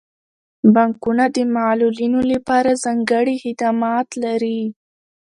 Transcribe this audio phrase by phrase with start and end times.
[0.73, 4.61] بانکونه د معلولینو لپاره ځانګړي خدمات لري.